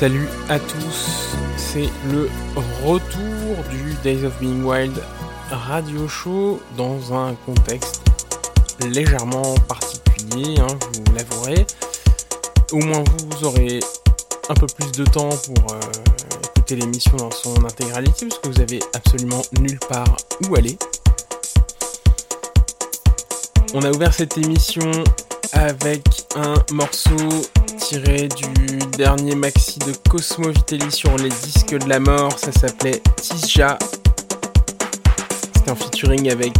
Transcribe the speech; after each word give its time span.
Salut 0.00 0.30
à 0.48 0.58
tous, 0.58 1.36
c'est 1.58 1.90
le 2.10 2.30
retour 2.82 3.64
du 3.70 3.92
Days 4.02 4.24
of 4.24 4.32
Being 4.40 4.64
Wild 4.64 4.98
radio 5.50 6.08
show 6.08 6.58
dans 6.78 7.12
un 7.12 7.34
contexte 7.44 8.00
légèrement 8.80 9.54
particulier, 9.68 10.58
hein, 10.58 10.78
vous 10.94 11.14
l'avouerez. 11.14 11.66
Au 12.72 12.78
moins 12.78 13.04
vous 13.04 13.44
aurez 13.44 13.80
un 14.48 14.54
peu 14.54 14.66
plus 14.68 14.90
de 14.92 15.04
temps 15.04 15.28
pour 15.28 15.74
euh, 15.74 15.80
écouter 16.44 16.76
l'émission 16.76 17.18
dans 17.18 17.30
son 17.30 17.62
intégralité 17.62 18.24
parce 18.26 18.40
que 18.40 18.48
vous 18.48 18.60
avez 18.62 18.80
absolument 18.94 19.42
nulle 19.60 19.80
part 19.80 20.16
où 20.48 20.56
aller. 20.56 20.78
On 23.74 23.82
a 23.82 23.90
ouvert 23.90 24.14
cette 24.14 24.38
émission 24.38 24.90
avec 25.52 26.02
un 26.36 26.54
morceau 26.72 27.28
tiré 27.90 28.28
du 28.28 28.78
dernier 28.96 29.34
maxi 29.34 29.80
de 29.80 29.92
Cosmo 30.08 30.50
Vitelli 30.50 30.92
sur 30.92 31.16
les 31.16 31.28
disques 31.28 31.76
de 31.76 31.88
la 31.88 31.98
mort, 31.98 32.30
ça 32.38 32.52
s'appelait 32.52 33.02
Tisha. 33.16 33.76
C'est 35.56 35.68
un 35.68 35.74
featuring 35.74 36.30
avec 36.30 36.52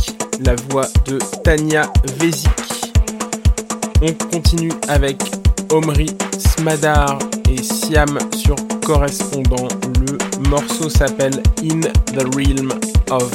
la 0.45 0.57
voix 0.71 0.89
de 1.07 1.21
Tania 1.45 1.89
Vezik. 2.19 2.51
On 4.03 4.13
continue 4.33 4.73
avec 4.89 5.23
Omri 5.71 6.11
Smadar 6.37 7.17
et 7.49 7.63
Siam 7.63 8.19
sur 8.37 8.57
correspondant. 8.85 9.69
Le 10.01 10.49
morceau 10.49 10.89
s'appelle 10.89 11.41
In 11.63 11.81
the 12.13 12.35
Realm 12.35 12.73
of 13.13 13.31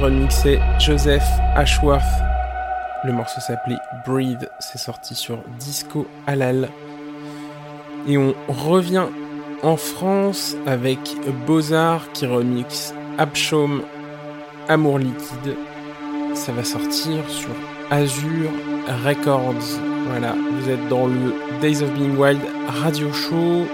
remixé 0.00 0.58
Joseph 0.78 1.28
Ashworth. 1.54 2.02
Le 3.04 3.12
morceau 3.12 3.40
s'appelait 3.40 3.78
Breathe, 4.06 4.48
c'est 4.58 4.78
sorti 4.78 5.14
sur 5.14 5.38
Disco 5.58 6.06
Halal. 6.26 6.70
Et 8.08 8.16
on 8.16 8.34
revient 8.48 9.06
en 9.62 9.76
France 9.76 10.56
avec 10.66 10.98
Beaux-Arts 11.46 12.12
qui 12.12 12.26
remix 12.26 12.94
Abchaume 13.18 13.82
Amour 14.68 14.98
liquide. 14.98 15.56
Ça 16.34 16.52
va 16.52 16.64
sortir 16.64 17.28
sur 17.28 17.50
Azure 17.90 18.50
Records. 19.04 19.80
Voilà, 20.08 20.34
vous 20.52 20.70
êtes 20.70 20.88
dans 20.88 21.06
le 21.06 21.34
Days 21.60 21.82
of 21.82 21.92
Being 21.92 22.16
Wild 22.16 22.40
radio 22.82 23.12
show. 23.12 23.66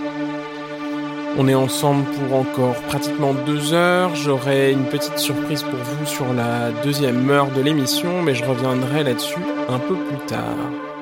On 1.38 1.48
est 1.48 1.54
ensemble 1.54 2.04
pour 2.04 2.38
encore 2.38 2.76
pratiquement 2.88 3.34
deux 3.34 3.74
heures. 3.74 4.14
J'aurai 4.14 4.72
une 4.72 4.86
petite 4.86 5.18
surprise 5.18 5.62
pour 5.62 5.78
vous 5.78 6.06
sur 6.06 6.32
la 6.32 6.70
deuxième 6.82 7.28
heure 7.28 7.50
de 7.50 7.60
l'émission, 7.60 8.22
mais 8.22 8.34
je 8.34 8.42
reviendrai 8.44 9.04
là-dessus 9.04 9.44
un 9.68 9.78
peu 9.78 9.96
plus 9.96 10.26
tard. 10.26 10.95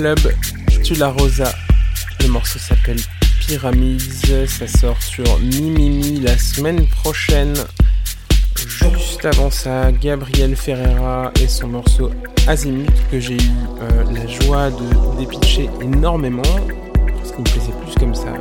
Club 0.00 0.32
Tula 0.82 1.08
Rosa. 1.10 1.52
Le 2.20 2.28
morceau 2.28 2.58
s'appelle 2.58 2.96
Pyramids. 3.40 4.46
Ça 4.46 4.66
sort 4.66 5.02
sur 5.02 5.38
Mimimi 5.40 6.20
la 6.20 6.38
semaine 6.38 6.86
prochaine. 6.86 7.52
Juste 8.56 9.26
avant 9.26 9.50
ça, 9.50 9.92
Gabriel 9.92 10.56
Ferreira 10.56 11.30
et 11.42 11.46
son 11.46 11.68
morceau 11.68 12.10
Azimut 12.46 12.88
que 13.10 13.20
j'ai 13.20 13.34
eu 13.34 13.50
euh, 13.82 14.04
la 14.14 14.26
joie 14.26 14.70
de 14.70 15.18
dépitcher 15.18 15.68
énormément 15.82 16.40
parce 17.18 17.32
qu'il 17.32 17.40
me 17.40 17.50
plaisait 17.50 17.74
plus 17.84 17.94
comme 18.00 18.14
ça. 18.14 18.32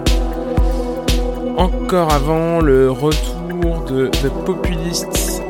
Encore 1.57 2.13
avant 2.13 2.61
le 2.61 2.89
retour 2.89 3.83
de 3.83 4.07
The 4.07 4.29
Populists 4.45 5.41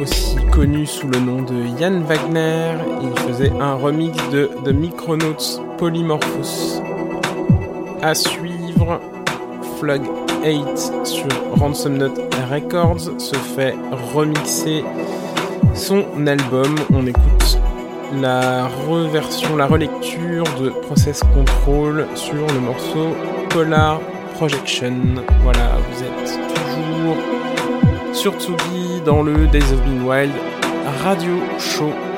aussi 0.00 0.33
connu 0.54 0.86
sous 0.86 1.08
le 1.08 1.18
nom 1.18 1.42
de 1.42 1.64
Jan 1.80 2.00
Wagner. 2.02 2.74
Il 3.02 3.18
faisait 3.22 3.50
un 3.60 3.74
remix 3.74 4.16
de 4.30 4.50
The 4.64 4.72
Micronauts 4.72 5.60
Polymorphos. 5.78 6.80
À 8.02 8.14
suivre, 8.14 9.00
Flug 9.78 10.02
8 10.44 10.92
sur 11.04 11.26
Ransom 11.58 11.96
Note 11.96 12.20
Records 12.52 13.20
se 13.20 13.34
fait 13.34 13.74
remixer 14.14 14.84
son 15.74 16.04
album. 16.24 16.76
On 16.92 17.04
écoute 17.04 17.58
la 18.20 18.68
reversion, 18.88 19.56
la 19.56 19.66
relecture 19.66 20.44
de 20.60 20.70
Process 20.70 21.22
Control 21.34 22.06
sur 22.14 22.46
le 22.46 22.60
morceau 22.60 23.16
Polar 23.50 24.00
Projection. 24.34 24.94
Voilà, 25.42 25.78
sur 28.24 28.40
Tsugi 28.40 29.02
dans 29.04 29.22
le 29.22 29.46
Days 29.48 29.70
of 29.70 29.82
Being 29.82 30.02
Wild 30.06 30.32
Radio 31.02 31.42
Show. 31.58 32.13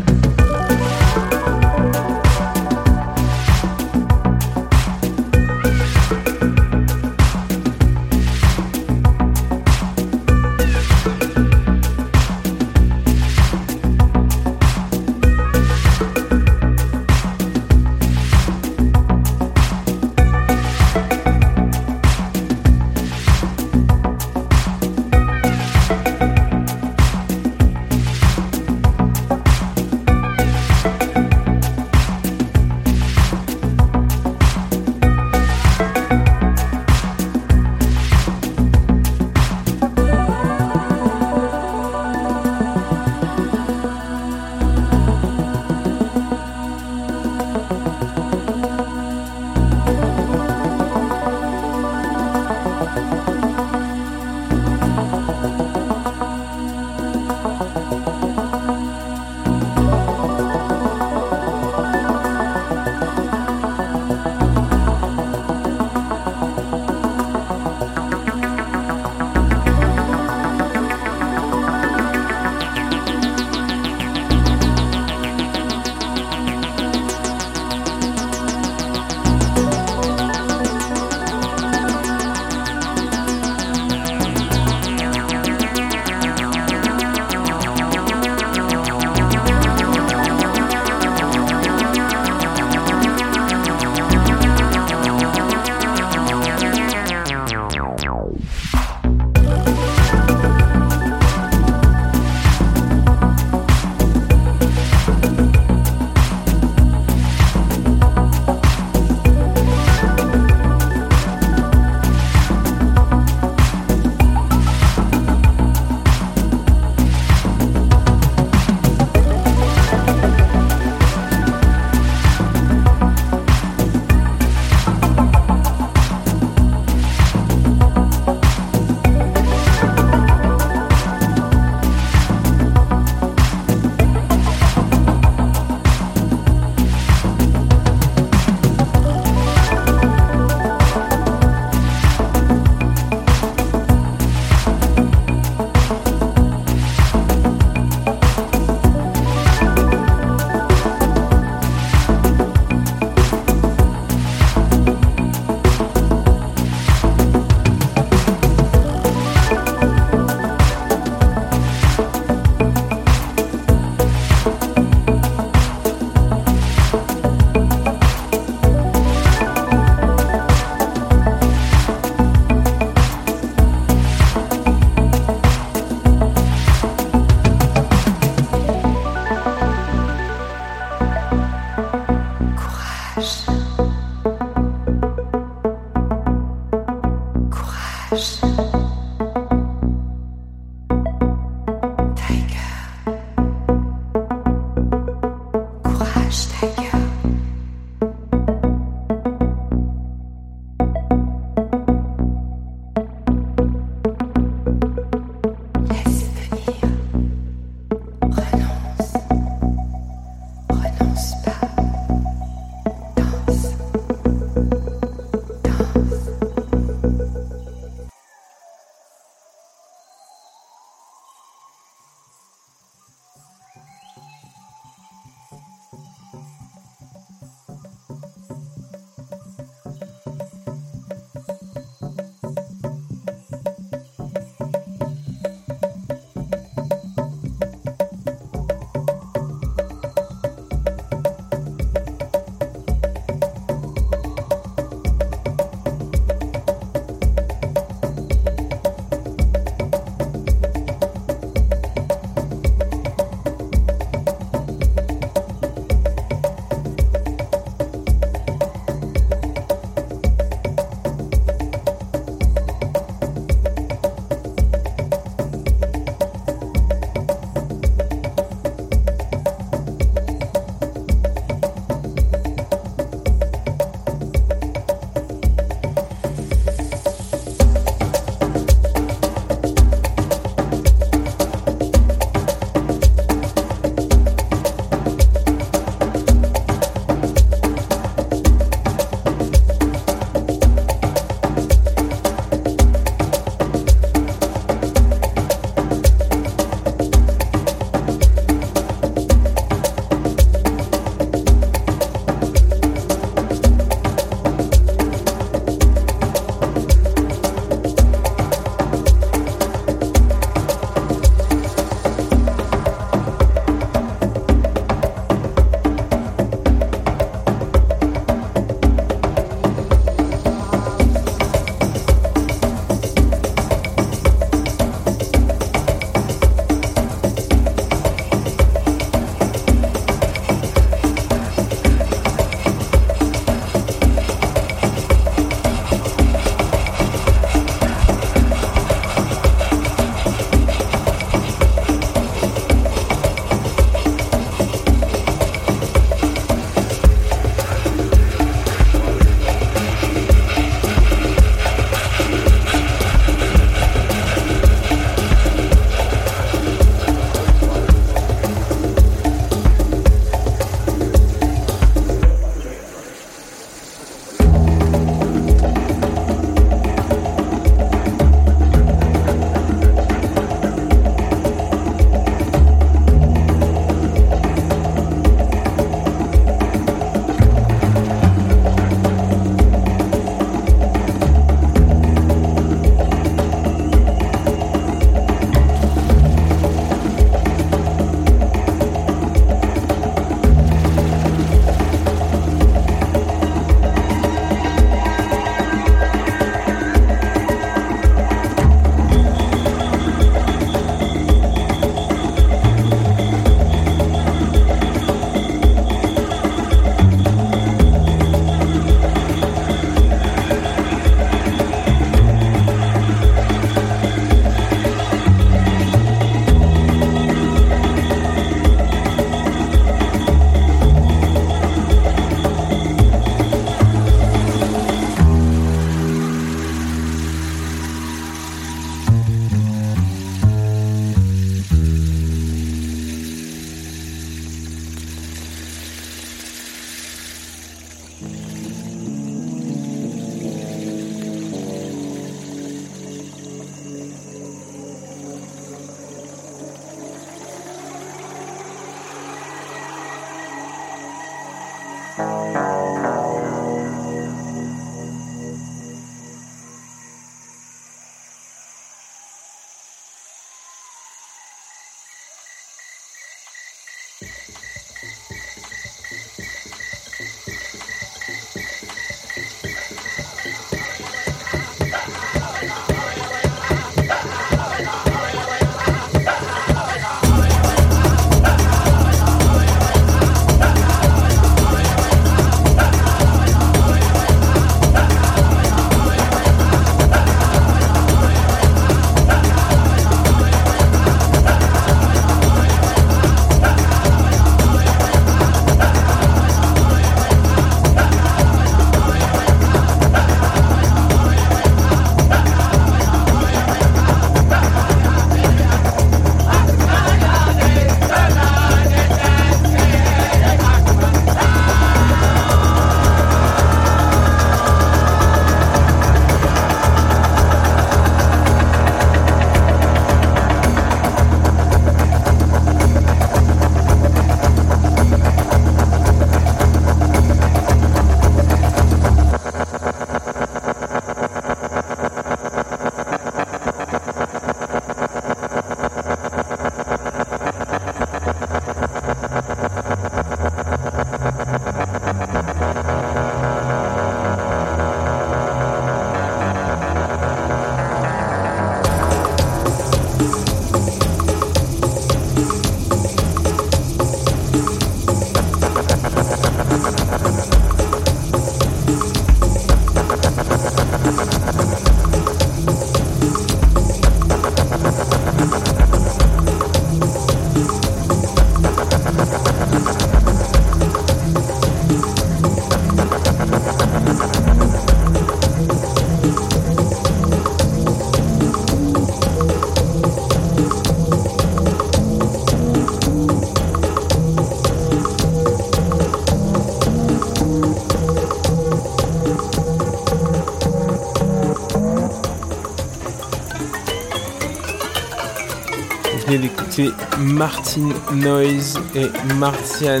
D'écouter 596.38 596.90
Martin 597.18 597.88
Noise 598.12 598.78
et 598.94 599.06
Martian. 599.34 600.00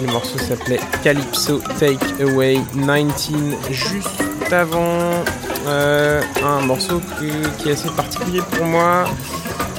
Le 0.00 0.12
morceau 0.12 0.38
s'appelait 0.38 0.80
Calypso 1.02 1.60
Take 1.78 2.22
Away 2.22 2.60
19. 2.74 3.70
Juste 3.70 4.52
avant, 4.52 5.24
euh, 5.66 6.22
un 6.44 6.60
morceau 6.60 7.00
qui 7.18 7.68
est 7.68 7.72
assez 7.72 7.88
particulier 7.90 8.40
pour 8.52 8.66
moi. 8.66 9.04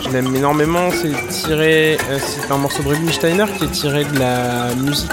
Je 0.04 0.10
l'aime 0.10 0.36
énormément. 0.36 0.89
C'est 0.91 1.28
tiré, 1.30 1.97
euh, 2.10 2.20
c'est 2.20 2.51
un 2.51 2.58
morceau 2.58 2.84
de 2.84 2.89
Rubinsteiner 2.89 3.45
qui 3.58 3.66
est 3.66 3.72
tiré 3.72 4.04
de 4.06 4.20
la 4.20 4.74
musique 4.76 5.12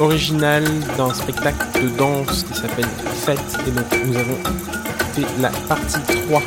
originale 0.00 0.64
d'un 0.98 1.14
spectacle 1.14 1.82
de 1.82 1.88
danse 1.96 2.44
qui 2.44 2.58
s'appelle 2.58 2.88
Fête. 3.24 3.38
Et 3.66 3.70
donc 3.70 3.86
nous 4.06 4.16
avons 4.16 4.38
fait 5.14 5.26
la 5.40 5.50
partie 5.68 6.00
3 6.28 6.42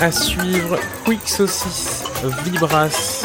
à 0.00 0.12
suivre 0.12 0.78
Quick 1.04 1.28
Saucisse 1.28 2.03
Vibras 2.24 3.20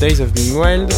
Days 0.00 0.20
of 0.20 0.32
Being 0.32 0.54
Wild. 0.54 0.92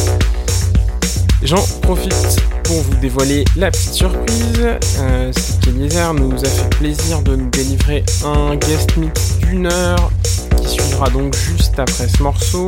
J'en 1.41 1.63
profite 1.81 2.39
pour 2.63 2.81
vous 2.81 2.95
dévoiler 2.97 3.43
la 3.55 3.71
petite 3.71 3.93
surprise. 3.93 4.77
Euh, 4.99 5.31
qu'Eliezer 5.61 6.13
nous 6.13 6.33
a 6.33 6.47
fait 6.47 6.69
plaisir 6.69 7.21
de 7.23 7.35
nous 7.35 7.49
délivrer 7.49 8.03
un 8.23 8.55
guest 8.55 8.95
mix 8.97 9.37
d'une 9.39 9.65
heure 9.65 10.11
qui 10.57 10.69
suivra 10.69 11.09
donc 11.09 11.35
juste 11.35 11.79
après 11.79 12.07
ce 12.07 12.21
morceau. 12.21 12.67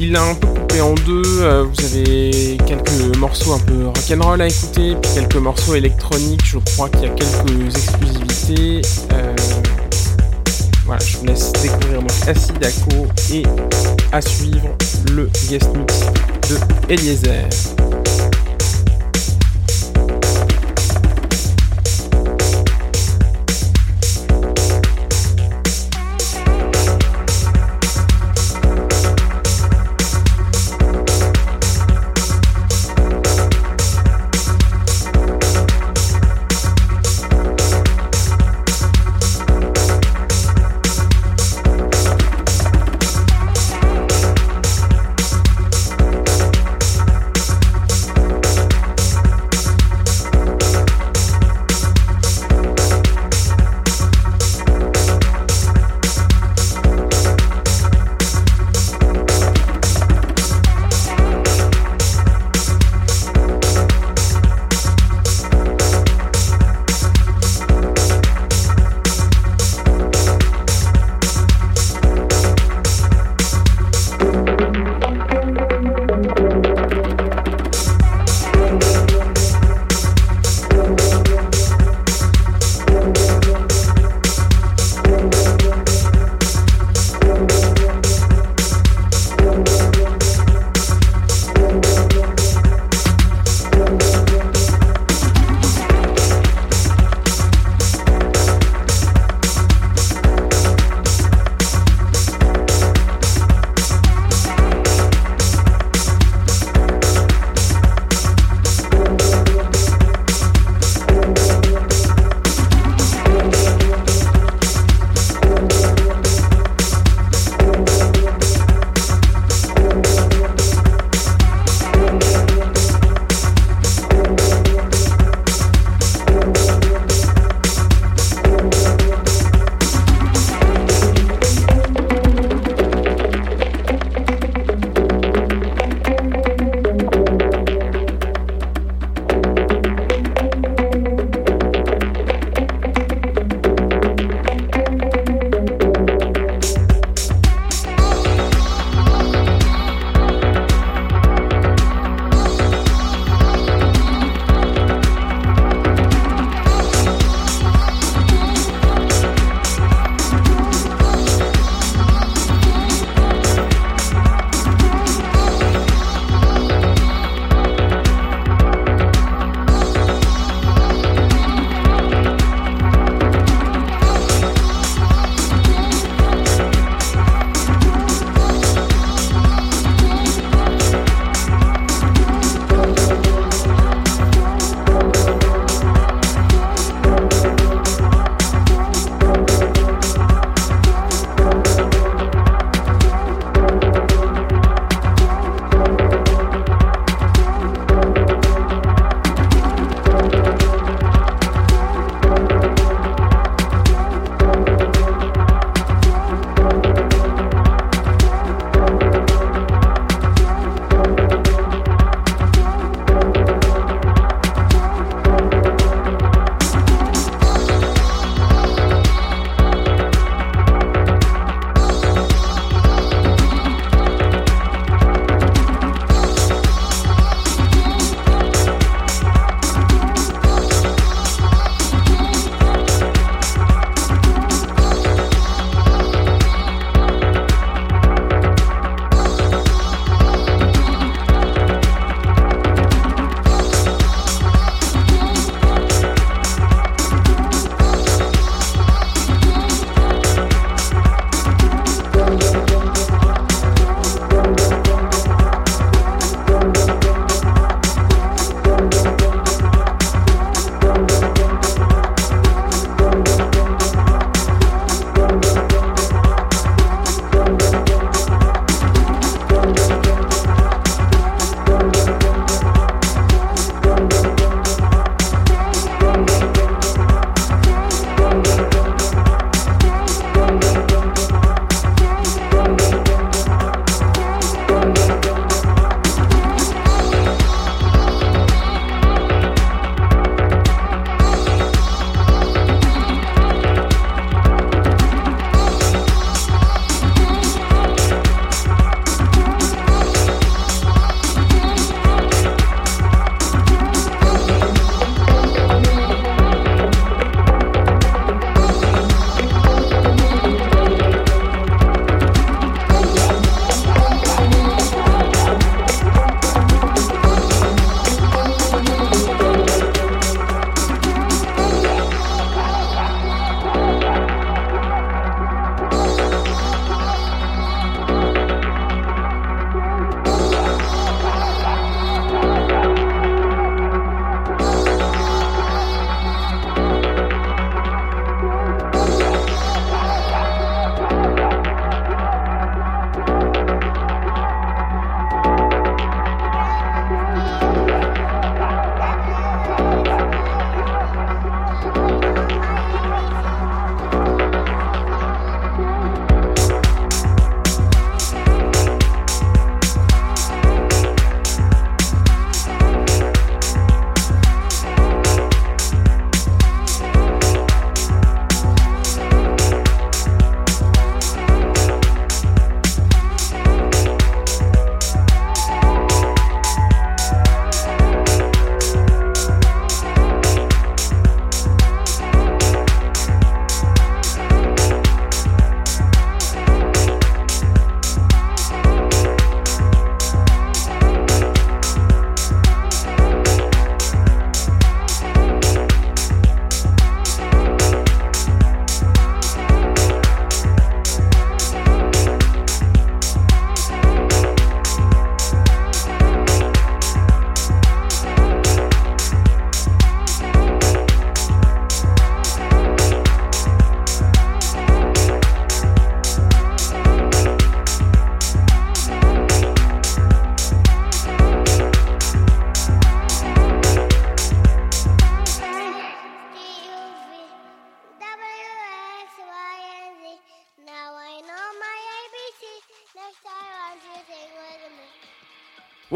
Il 0.00 0.12
l'a 0.12 0.22
un 0.22 0.34
peu 0.34 0.46
coupé 0.46 0.80
en 0.80 0.94
deux. 0.94 1.22
Euh, 1.40 1.64
vous 1.64 1.84
avez 1.84 2.56
quelques 2.66 3.16
morceaux 3.16 3.52
un 3.52 3.58
peu 3.58 3.86
rock'n'roll 3.86 4.40
à 4.40 4.46
écouter, 4.46 4.96
puis 5.00 5.10
quelques 5.14 5.36
morceaux 5.36 5.74
électroniques. 5.74 6.44
Je 6.44 6.58
crois 6.58 6.88
qu'il 6.88 7.02
y 7.02 7.06
a 7.06 7.10
quelques 7.10 7.76
exclusivités. 7.76 8.82
Euh, 9.12 9.17
voilà, 10.88 11.04
je 11.04 11.18
vous 11.18 11.26
laisse 11.26 11.52
découvrir 11.52 12.00
donc 12.00 12.10
Acidaco 12.26 13.06
et 13.30 13.42
à 14.10 14.22
suivre 14.22 14.74
le 15.12 15.28
guest 15.46 15.68
mix 15.76 16.00
de 16.48 16.56
Eliezer. 16.90 17.77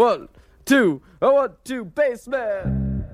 One, 0.03 0.27
two, 0.65 1.01
one, 1.20 1.51
two, 1.62 1.85
bassman. 1.85 3.05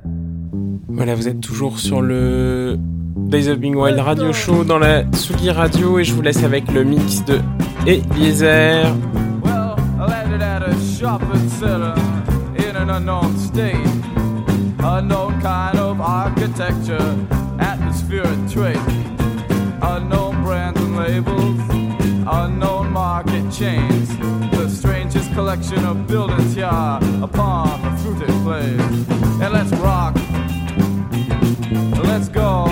Voilà, 0.89 1.15
vous 1.15 1.29
êtes 1.29 1.43
toujours 1.43 1.79
sur 1.79 2.01
le 2.01 2.77
Days 2.79 3.51
of 3.51 3.59
Being 3.59 3.75
Wild 3.75 4.01
Radio 4.01 4.33
Show 4.33 4.65
dans 4.65 4.79
la 4.79 5.03
Tsugi 5.03 5.51
Radio 5.51 5.99
et 5.99 6.05
je 6.05 6.15
vous 6.15 6.23
laisse 6.23 6.43
avec 6.43 6.73
le 6.73 6.85
mix 6.85 7.23
de 7.27 7.41
Eliezer. 7.87 8.85
Well, 9.45 9.77
I 9.99 10.07
landed 10.09 10.41
at 10.41 10.63
a 10.63 10.75
shopping 10.99 11.51
center 11.51 11.93
in 12.57 12.75
an 12.75 12.89
unknown 12.89 13.37
state. 13.37 13.77
Unknown 14.83 15.39
kind 15.43 15.79
of 15.79 16.01
architecture, 16.01 17.15
atmosphere 17.59 18.25
and 18.25 18.51
trait. 18.51 18.79
Unknown 19.83 20.43
brands 20.43 20.81
and 20.81 20.97
labels, 20.97 21.61
unknown 22.27 22.91
market 22.91 23.45
chains. 23.53 24.09
Collection 25.39 25.85
of 25.85 26.09
buildings 26.09 26.57
here 26.57 26.65
a 26.65 27.01
upon 27.23 27.81
a 27.87 27.97
fruited 27.99 28.29
plain. 28.43 28.81
And 29.41 29.53
let's 29.53 29.71
rock. 29.75 30.17
Let's 32.03 32.29
go. 32.29 32.67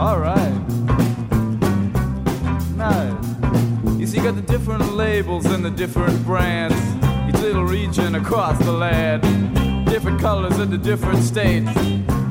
All 0.00 0.18
right. 0.18 0.50
Nice. 2.74 4.00
You 4.00 4.06
see, 4.08 4.18
got 4.18 4.34
the 4.34 4.42
different 4.48 4.94
labels 4.94 5.46
and 5.46 5.64
the 5.64 5.70
different 5.70 6.26
brands. 6.26 6.74
Each 7.28 7.40
little 7.40 7.64
region 7.64 8.16
across 8.16 8.58
the 8.58 8.72
land. 8.72 9.55
Different 9.96 10.20
colors 10.20 10.58
in 10.58 10.70
the 10.70 10.76
different 10.76 11.24
states. 11.24 11.72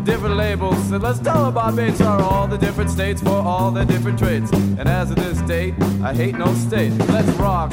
Different 0.03 0.35
labels. 0.35 0.91
And 0.91 1.01
let's 1.01 1.17
tell 1.17 1.45
them 1.45 1.57
our 1.57 1.71
mates 1.71 1.99
are 1.99 2.21
all 2.21 2.47
the 2.47 2.59
different 2.59 2.91
states 2.91 3.23
for 3.23 3.41
all 3.41 3.71
the 3.71 3.83
different 3.83 4.19
traits. 4.19 4.51
And 4.51 4.87
as 4.87 5.09
of 5.09 5.15
this 5.15 5.41
date, 5.47 5.73
I 6.03 6.13
hate 6.13 6.37
no 6.37 6.53
state. 6.53 6.91
Let's 7.09 7.27
rock. 7.39 7.71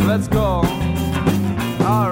Let's 0.00 0.26
go. 0.26 0.64
All 1.86 2.10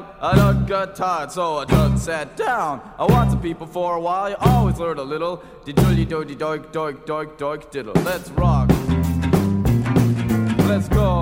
down. 0.00 0.14
I 0.20 0.36
done 0.36 0.66
got 0.66 0.96
tired, 0.96 1.32
so 1.32 1.58
I 1.58 1.64
done 1.64 1.98
sat 1.98 2.36
down. 2.36 2.80
I 2.98 3.04
watched 3.04 3.32
the 3.32 3.36
people 3.36 3.66
for 3.66 3.96
a 3.96 4.00
while, 4.00 4.30
you 4.30 4.36
always 4.40 4.78
learn 4.78 4.98
a 4.98 5.02
little. 5.02 5.42
Diddly 5.64 6.06
doody 6.06 6.36
doik 6.36 6.72
doik 6.72 7.06
doik 7.06 7.36
doik 7.36 7.70
diddle. 7.70 7.94
Let's 8.04 8.30
rock. 8.30 8.68
Let's. 10.68 10.88
Go, 10.90 11.20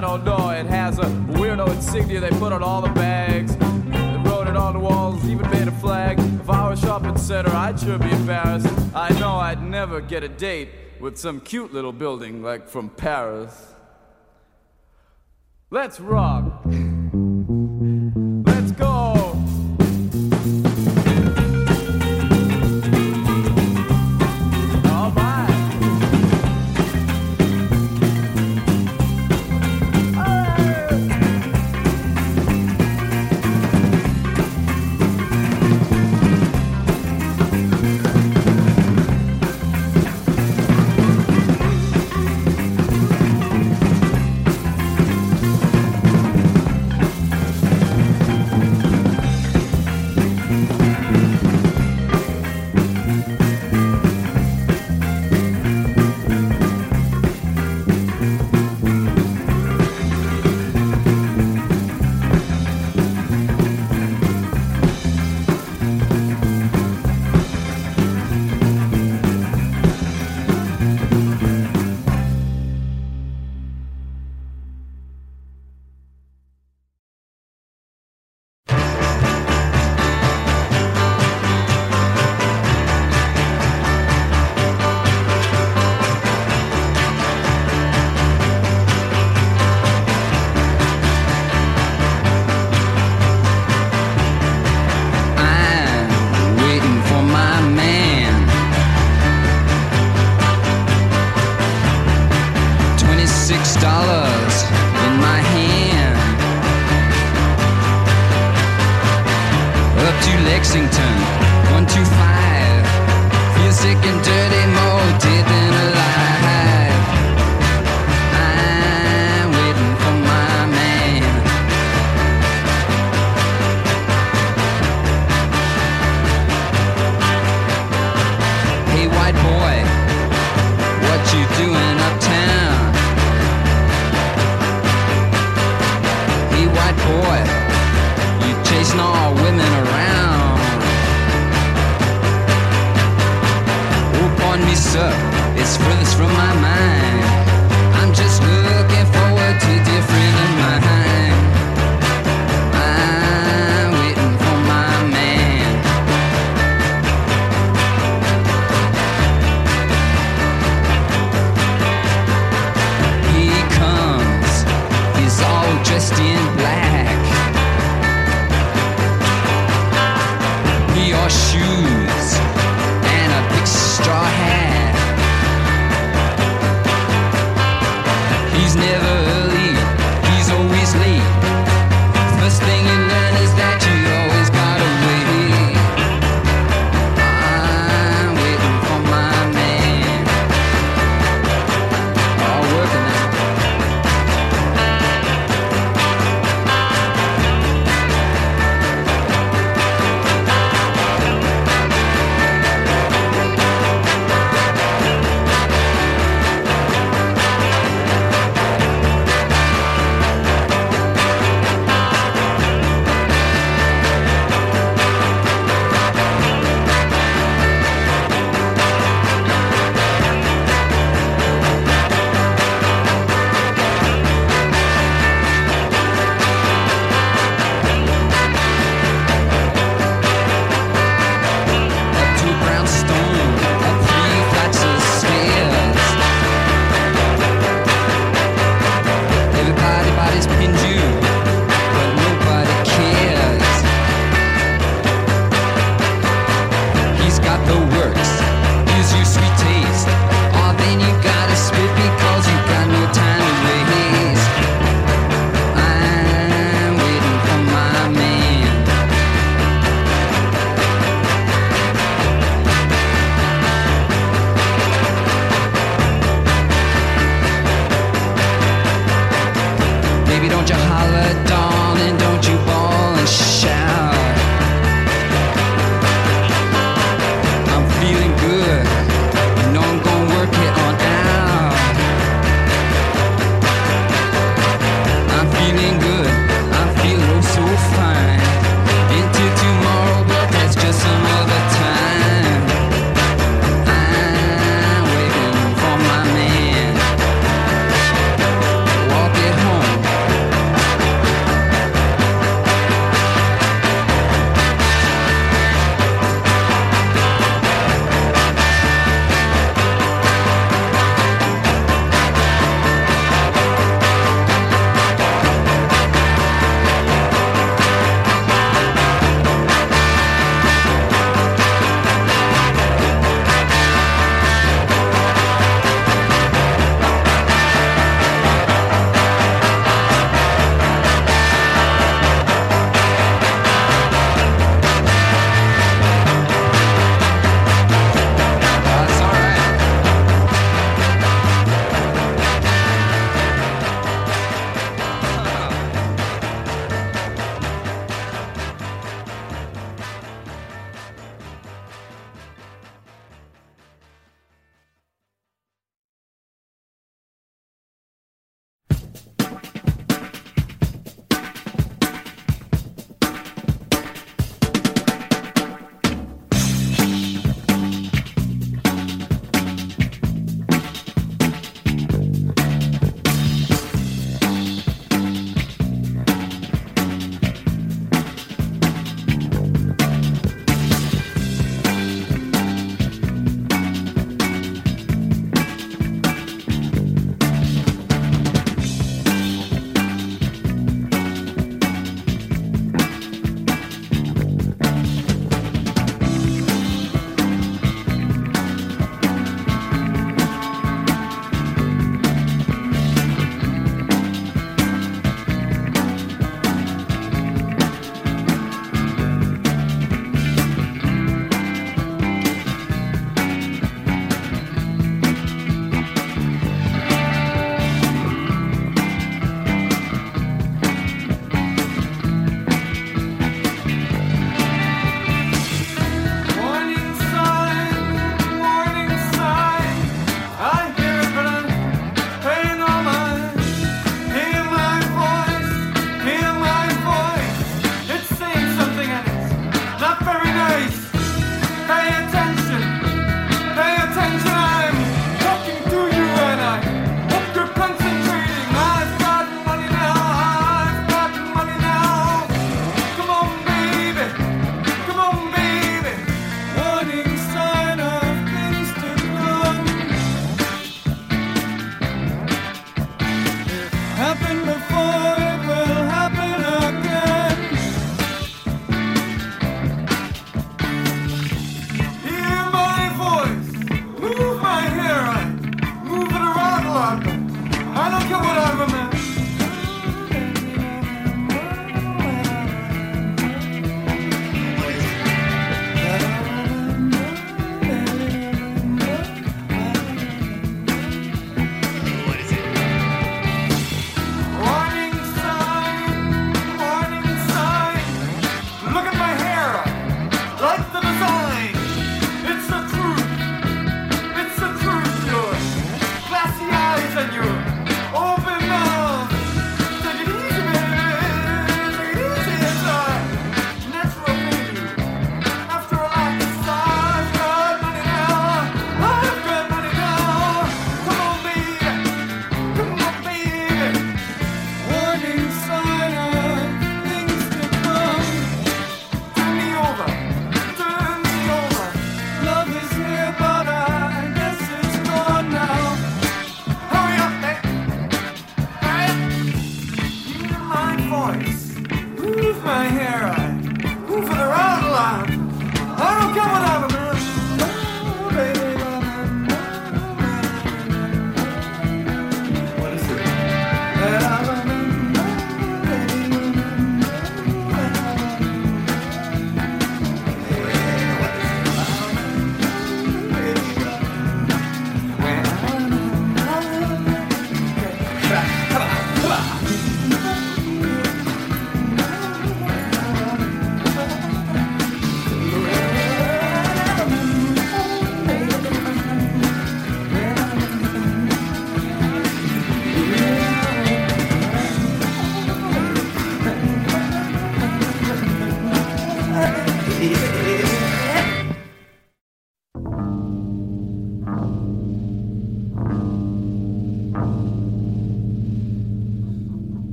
I 0.00 0.02
don't 0.02 0.24
know. 0.24 0.48
It 0.48 0.64
has 0.64 0.98
a 0.98 1.02
weirdo 1.02 1.74
insignia 1.74 2.20
they 2.20 2.30
put 2.30 2.54
on 2.54 2.62
all 2.62 2.80
the 2.80 2.88
bags. 2.88 3.54
They 3.54 4.30
wrote 4.30 4.48
it 4.48 4.56
on 4.56 4.72
the 4.72 4.78
walls, 4.78 5.22
even 5.28 5.50
made 5.50 5.68
a 5.68 5.72
flag. 5.72 6.18
If 6.18 6.48
I 6.48 6.70
was 6.70 6.80
shopping 6.80 7.18
center, 7.18 7.50
I'd 7.50 7.78
sure 7.78 7.98
be 7.98 8.10
embarrassed. 8.10 8.66
I 8.94 9.10
know 9.20 9.34
I'd 9.34 9.62
never 9.62 10.00
get 10.00 10.24
a 10.24 10.28
date 10.28 10.70
with 11.00 11.18
some 11.18 11.38
cute 11.38 11.74
little 11.74 11.92
building 11.92 12.42
like 12.42 12.66
from 12.66 12.88
Paris. 12.88 13.74
Let's 15.68 16.00
rock. 16.00 16.64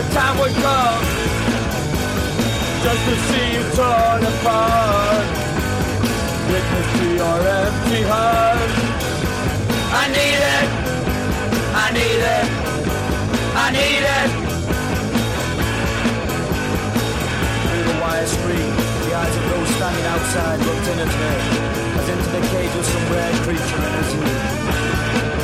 The 0.00 0.14
time 0.14 0.36
would 0.40 0.54
come. 0.64 1.02
Just 2.84 3.02
to 3.08 3.14
see 3.28 3.46
you 3.54 3.64
torn 3.76 4.22
apart. 4.32 5.26
Witness 6.48 6.88
to 6.98 7.06
your 7.20 7.38
empty 7.60 8.02
heart. 8.08 8.70
I 10.00 10.04
need 10.16 10.40
it. 10.56 10.68
I 11.84 11.86
need 11.98 12.22
it. 12.36 12.46
I 13.64 13.66
need 13.76 14.04
it. 14.18 14.30
Through 17.62 17.84
the 17.90 17.96
wire 18.00 18.26
screen, 18.26 18.72
the 19.04 19.12
eyes 19.20 19.34
of 19.36 19.44
those 19.52 19.68
standing 19.76 20.06
outside 20.14 20.58
looked 20.64 20.88
in 20.92 20.98
at 21.04 21.12
her, 21.20 21.36
as 22.00 22.08
into 22.08 22.28
the 22.36 22.42
cage 22.52 22.74
of 22.80 22.84
some 22.92 23.06
rare 23.12 23.34
creature 23.44 23.80
in 23.86 23.92
her 23.98 24.06
zoo. 24.10 24.24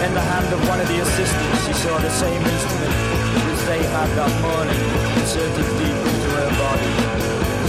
In 0.07 0.13
the 0.15 0.25
hand 0.33 0.49
of 0.55 0.61
one 0.69 0.81
of 0.81 0.89
the 0.89 1.01
assistants, 1.01 1.67
she 1.67 1.73
saw 1.75 1.99
the 1.99 2.11
same 2.11 2.41
instrument 2.41 2.76
had 3.97 4.13
that 4.13 4.35
morning, 4.45 4.83
inserted 5.17 5.69
deep 5.81 6.01
into 6.13 6.29
her 6.37 6.51
body. 6.61 6.93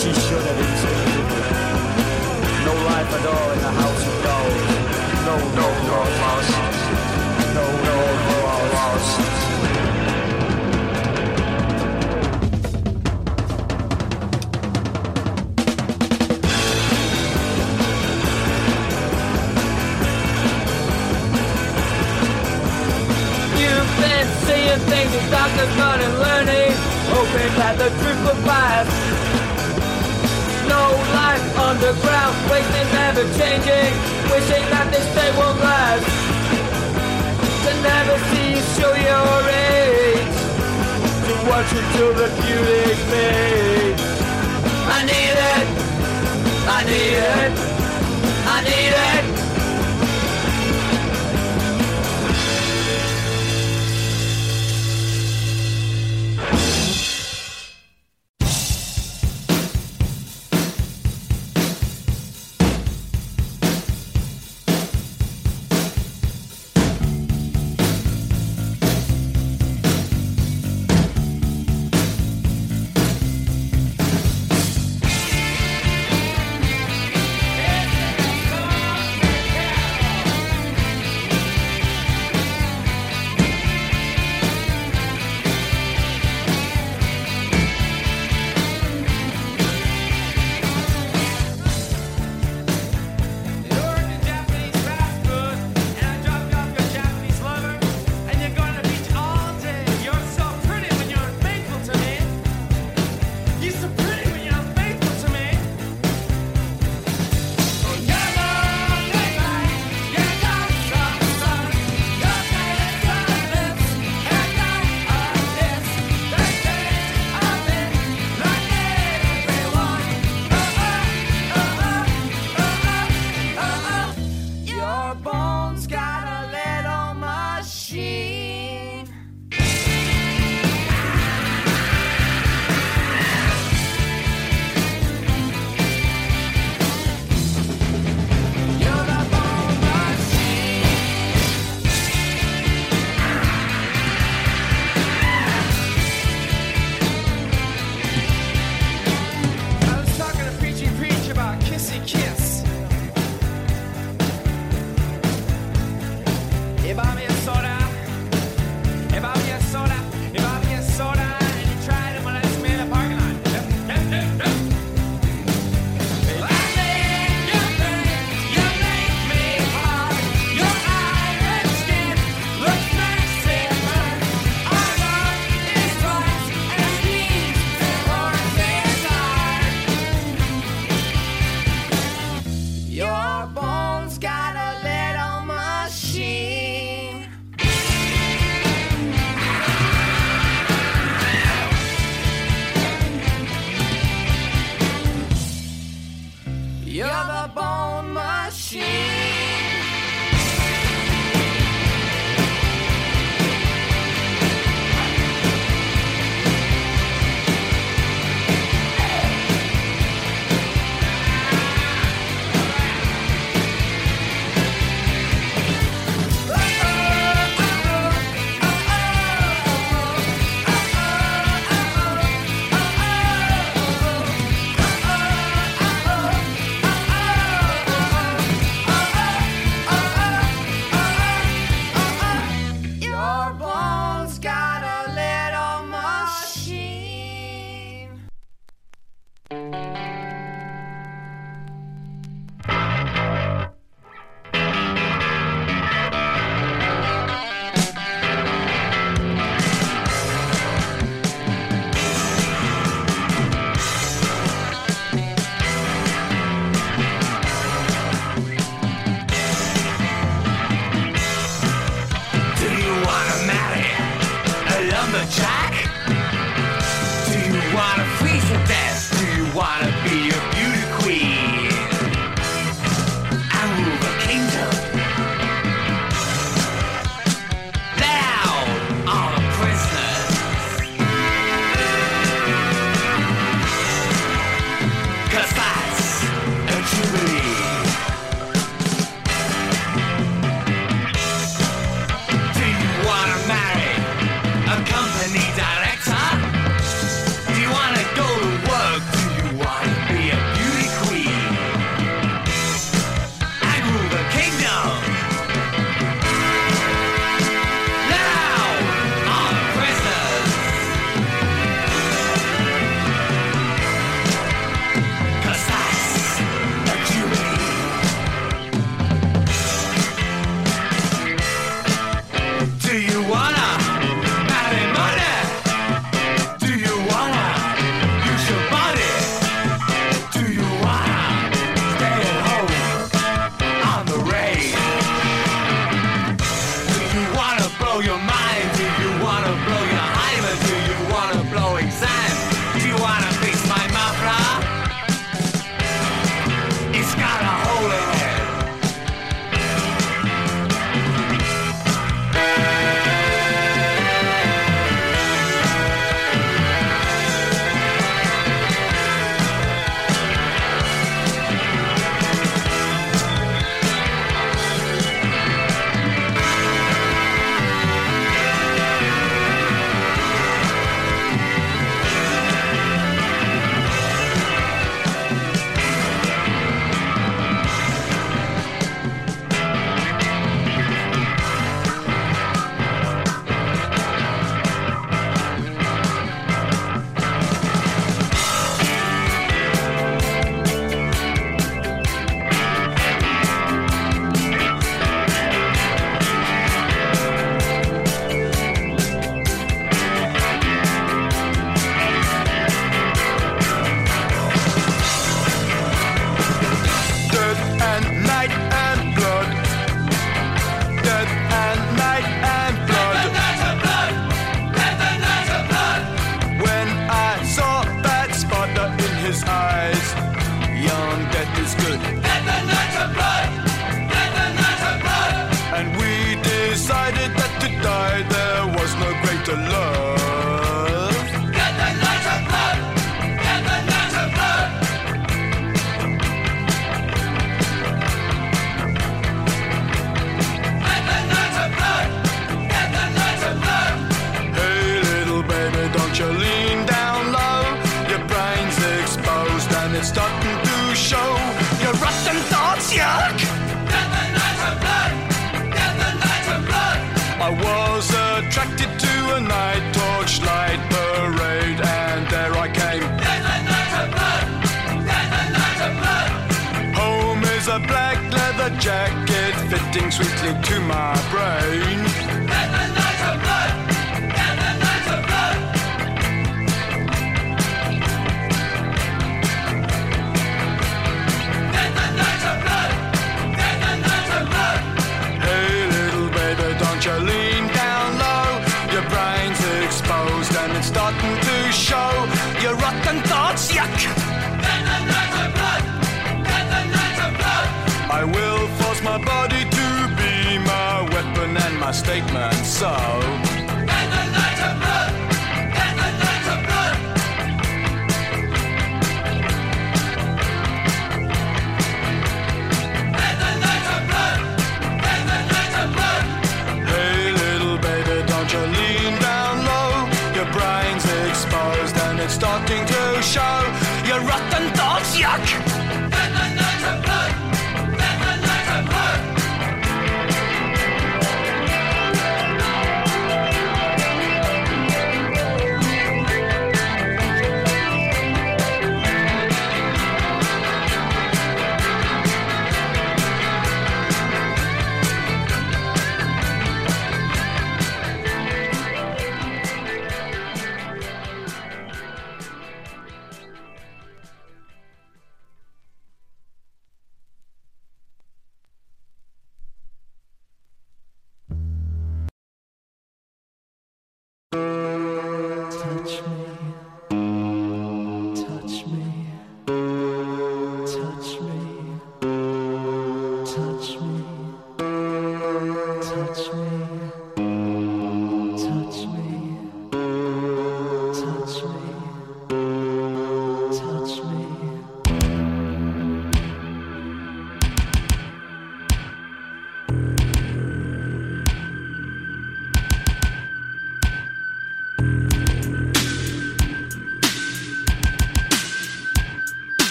She 0.00 0.10
shuddered 0.24 0.58
instinctively. 0.64 1.44
No 2.64 2.74
life 2.88 3.10
at 3.16 3.24
all 3.28 3.48
in 3.52 3.60
the 3.60 3.72
house 3.82 4.04
of 4.08 4.16
dolls. 4.24 4.64
No, 5.28 5.34
no. 5.60 5.74
No, 5.84 6.00
no, 7.56 7.66
no, 7.78 7.83
darkness, 25.34 25.76
learning, 25.76 26.14
learning, 26.24 26.72
hoping 27.12 27.52
that 27.60 27.74
the 27.76 27.90
truth 28.00 28.20
will 28.24 28.40
pass. 28.48 28.86
No 30.68 30.82
life 31.18 31.44
underground, 31.58 32.34
wasting, 32.50 32.88
never 32.94 33.24
changing, 33.38 33.92
wishing 34.30 34.64
that 34.72 34.86
this 34.94 35.06
day 35.16 35.30
won't 35.38 35.58
last. 35.60 36.06
To 37.64 37.70
never 37.82 38.16
see 38.30 38.48
you 38.54 38.62
show 38.76 38.94
your 39.10 39.36
age, 39.52 40.36
to 41.26 41.32
watch 41.48 41.68
you 41.74 41.82
till 41.94 42.12
the 42.20 42.28
beauty 42.40 42.94
fades. 43.08 44.04
I 44.96 44.98
need 45.10 45.36
it, 45.52 45.66
I 46.76 46.80
need 46.88 47.16
it, 47.36 47.63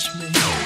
touch 0.00 0.14
me. 0.14 0.59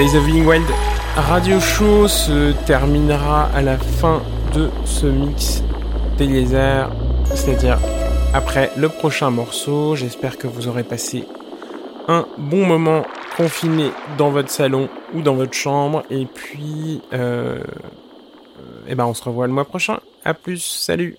Days 0.00 0.16
of 0.16 0.26
Wild 0.26 0.64
Radio 1.14 1.60
Show 1.60 2.08
se 2.08 2.52
terminera 2.64 3.50
à 3.54 3.60
la 3.60 3.76
fin 3.76 4.22
de 4.54 4.70
ce 4.86 5.04
mix 5.04 5.62
des 6.16 6.26
lézards, 6.26 6.90
c'est-à-dire 7.34 7.78
après 8.32 8.70
le 8.78 8.88
prochain 8.88 9.28
morceau. 9.28 9.96
J'espère 9.96 10.38
que 10.38 10.46
vous 10.46 10.68
aurez 10.68 10.84
passé 10.84 11.26
un 12.08 12.24
bon 12.38 12.64
moment 12.64 13.02
confiné 13.36 13.90
dans 14.16 14.30
votre 14.30 14.48
salon 14.48 14.88
ou 15.12 15.20
dans 15.20 15.34
votre 15.34 15.52
chambre. 15.52 16.02
Et 16.08 16.24
puis, 16.24 17.02
euh, 17.12 17.58
euh, 17.58 17.62
eh 18.88 18.94
ben 18.94 19.04
on 19.04 19.12
se 19.12 19.22
revoit 19.22 19.48
le 19.48 19.52
mois 19.52 19.66
prochain. 19.66 20.00
À 20.24 20.32
plus, 20.32 20.64
salut 20.64 21.18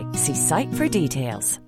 See 0.13 0.35
site 0.35 0.73
for 0.73 0.87
details. 0.87 1.59